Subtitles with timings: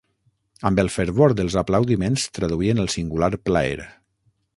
[0.69, 3.77] Amb el fervor dels aplaudiments traduïen el singular plaer.